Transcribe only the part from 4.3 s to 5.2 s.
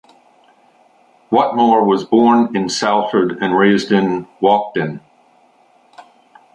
Walkden.